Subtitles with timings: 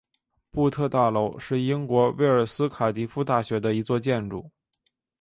[0.49, 4.49] 布特大楼是英国威尔斯卡迪夫大学的一座建筑。